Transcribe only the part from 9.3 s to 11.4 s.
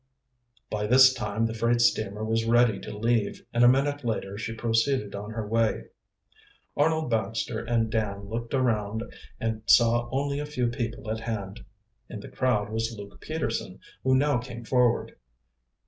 and saw only a few people at